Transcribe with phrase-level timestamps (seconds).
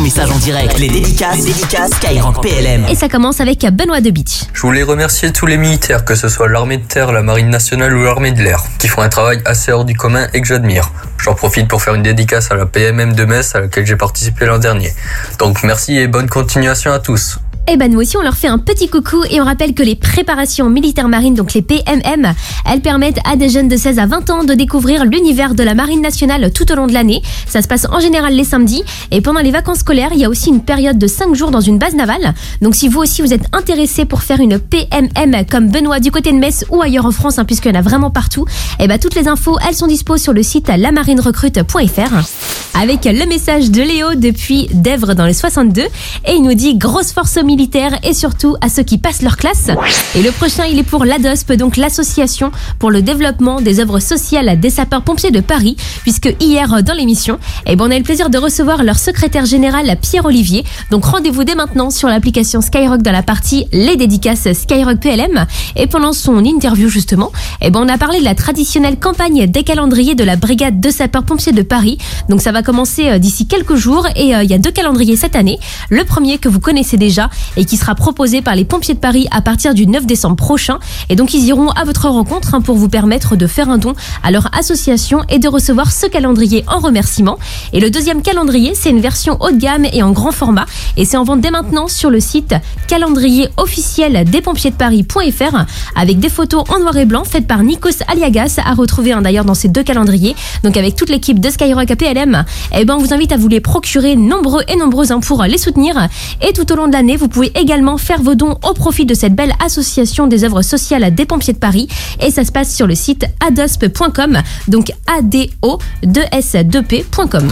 [0.00, 0.78] ton message en direct.
[0.78, 2.86] Les dédicaces, les dédicaces Skyrock PLM.
[2.88, 4.44] Et ça commence avec Benoît de Beach.
[4.54, 7.94] Je voulais remercier tous les militaires, que ce soit l'armée de terre, la marine nationale
[7.94, 10.90] ou l'armée de l'air, qui font un travail assez hors du commun et que j'admire.
[11.18, 14.46] J'en profite pour faire une dédicace à la PMM de Metz à laquelle j'ai participé
[14.46, 14.90] l'an dernier.
[15.38, 17.38] Donc merci et bonne continuation à tous.
[17.72, 19.94] Et ben nous aussi on leur fait un petit coucou et on rappelle que les
[19.94, 22.34] préparations militaires marines, donc les PMM,
[22.66, 25.74] elles permettent à des jeunes de 16 à 20 ans de découvrir l'univers de la
[25.74, 27.22] marine nationale tout au long de l'année.
[27.46, 30.28] Ça se passe en général les samedis et pendant les vacances scolaires, il y a
[30.28, 32.34] aussi une période de 5 jours dans une base navale.
[32.60, 36.32] Donc si vous aussi vous êtes intéressé pour faire une PMM comme Benoît du côté
[36.32, 38.46] de Metz ou ailleurs en France, hein, puisqu'il y en a vraiment partout,
[38.80, 43.70] et ben toutes les infos elles sont dispo sur le site lamarinerecrute.fr avec le message
[43.70, 45.88] de Léo depuis Dèvres dans les 62 et
[46.34, 49.68] il nous dit grosse force militaire et surtout à ceux qui passent leur classe.
[50.14, 54.58] Et le prochain il est pour l'ADOSP, donc l'association pour le développement des œuvres sociales
[54.58, 58.30] des sapeurs-pompiers de Paris, puisque hier dans l'émission, eh ben, on a eu le plaisir
[58.30, 60.64] de recevoir leur secrétaire général Pierre Olivier.
[60.90, 65.86] Donc rendez-vous dès maintenant sur l'application Skyrock dans la partie les dédicaces Skyrock PLM et
[65.86, 70.14] pendant son interview justement, eh ben, on a parlé de la traditionnelle campagne des calendriers
[70.14, 71.98] de la brigade de sapeurs-pompiers de Paris.
[72.28, 75.16] Donc ça va commencer euh, d'ici quelques jours et euh, il y a deux calendriers
[75.16, 75.58] cette année.
[75.88, 79.26] Le premier que vous connaissez déjà et qui sera proposé par les pompiers de Paris
[79.32, 80.78] à partir du 9 décembre prochain.
[81.08, 83.94] Et donc ils iront à votre rencontre hein, pour vous permettre de faire un don
[84.22, 87.40] à leur association et de recevoir ce calendrier en remerciement.
[87.72, 91.04] Et le deuxième calendrier, c'est une version haut de gamme et en grand format et
[91.04, 92.54] c'est en vente dès maintenant sur le site
[92.86, 95.64] calendrier officiel des pompiers de Paris.fr
[95.96, 99.44] avec des photos en noir et blanc faites par Nikos Aliagas à retrouver hein, d'ailleurs
[99.44, 100.36] dans ces deux calendriers.
[100.62, 102.44] Donc avec toute l'équipe de Skyrock APLM,
[102.76, 105.58] eh ben on vous invite à vous les procurer nombreux et nombreuses hein, pour les
[105.58, 106.08] soutenir.
[106.46, 109.14] Et tout au long de l'année, vous pouvez également faire vos dons au profit de
[109.14, 111.86] cette belle association des œuvres sociales des pompiers de Paris.
[112.20, 117.50] Et ça se passe sur le site adosp.com, donc A-D-O-2-S-2-P.com.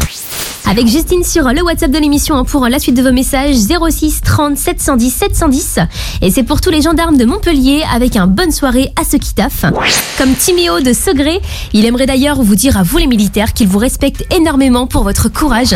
[0.70, 4.20] Avec Justine sur le WhatsApp de l'émission hein, pour la suite de vos messages 06
[4.20, 5.78] 30 710 710.
[6.20, 9.32] Et c'est pour tous les gendarmes de Montpellier avec un bonne soirée à ceux qui
[9.32, 9.64] taffent.
[10.18, 11.40] Comme Timéo de Segré,
[11.72, 15.28] il aimerait d'ailleurs vous dire à vous les militaires qu'il vous respecte énormément pour votre
[15.28, 15.74] courage.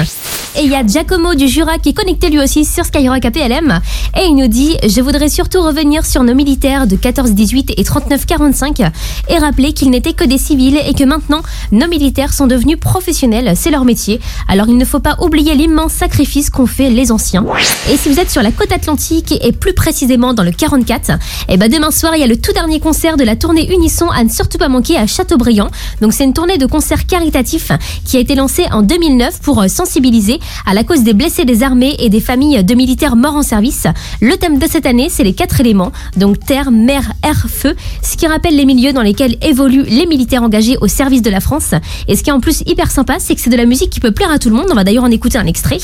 [0.55, 3.81] Et il y a Giacomo du Jura qui est connecté lui aussi sur Skyrock APLM.
[4.19, 8.91] Et il nous dit Je voudrais surtout revenir sur nos militaires de 14-18 et 39-45
[9.28, 11.41] et rappeler qu'ils n'étaient que des civils et que maintenant
[11.71, 13.55] nos militaires sont devenus professionnels.
[13.56, 14.21] C'est leur métier.
[14.47, 17.47] Alors il ne faut pas oublier l'immense sacrifice qu'ont fait les anciens.
[17.91, 21.12] Et si vous êtes sur la côte atlantique et plus précisément dans le 44,
[21.49, 24.09] et ben demain soir il y a le tout dernier concert de la tournée Unisson
[24.11, 25.71] à ne surtout pas manquer à Châteaubriand.
[26.00, 27.73] Donc c'est une tournée de concerts caritatifs
[28.05, 31.96] qui a été lancée en 2009 pour sensibiliser à la cause des blessés des armées
[31.98, 33.88] et des familles de militaires morts en service.
[34.20, 38.16] Le thème de cette année, c'est les quatre éléments, donc terre, mer, air, feu, ce
[38.16, 41.74] qui rappelle les milieux dans lesquels évoluent les militaires engagés au service de la France.
[42.06, 43.98] Et ce qui est en plus hyper sympa, c'est que c'est de la musique qui
[43.98, 44.68] peut plaire à tout le monde.
[44.70, 45.78] On va d'ailleurs en écouter un extrait.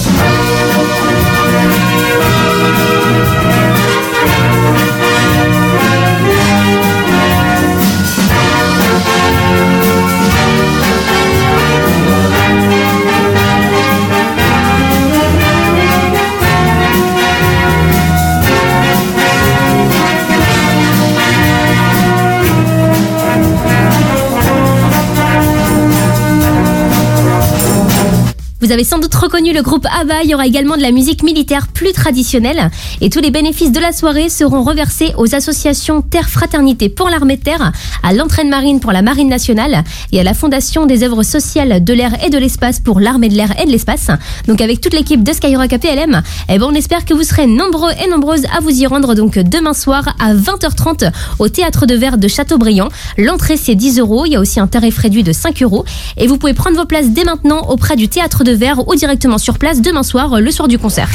[28.60, 31.22] Vous avez sans doute reconnu le groupe ABBA, il y aura également de la musique
[31.22, 32.72] militaire plus traditionnelle.
[33.00, 37.36] Et tous les bénéfices de la soirée seront reversés aux associations Terre Fraternité pour l'armée
[37.36, 37.70] de terre,
[38.02, 41.92] à l'entraîne marine pour la marine nationale et à la fondation des œuvres sociales de
[41.94, 44.08] l'air et de l'espace pour l'armée de l'air et de l'espace.
[44.48, 47.92] Donc avec toute l'équipe de Skyrock APLM, eh ben on espère que vous serez nombreux
[48.04, 49.14] et nombreuses à vous y rendre.
[49.14, 52.88] Donc demain soir à 20h30 au théâtre de verre de Châteaubriand.
[53.18, 55.84] L'entrée c'est 10 euros, il y a aussi un tarif réduit de 5 euros.
[56.16, 59.38] Et vous pouvez prendre vos places dès maintenant auprès du théâtre de verre ou directement
[59.38, 61.08] sur place demain soir, le soir du concert.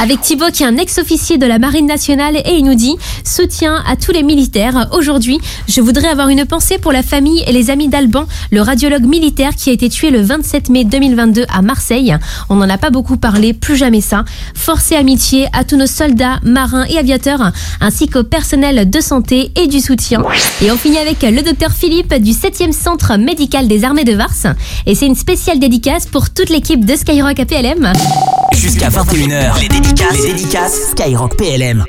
[0.00, 3.82] Avec Thibaut qui est un ex-officier de la Marine nationale et il nous dit soutien
[3.86, 4.88] à tous les militaires.
[4.92, 9.04] Aujourd'hui, je voudrais avoir une pensée pour la famille et les amis d'Alban, le radiologue
[9.04, 12.16] militaire qui a été tué le 27 mai 2022 à Marseille.
[12.50, 14.24] On n'en a pas beaucoup parlé, plus jamais ça.
[14.54, 19.66] Force amitié à tous nos soldats, marins et aviateurs, ainsi qu'au personnel de santé et
[19.66, 20.22] du soutien.
[20.62, 24.54] Et on finit avec le docteur Philippe du 7e centre médical des armées de Vars.
[24.86, 27.92] Et c'est une spéciale dédicace pour toute l'équipe de Skyrock APLM.
[28.52, 31.84] Jusqu'à 21h, les dédicaces, les dédicaces Skyrock PLM.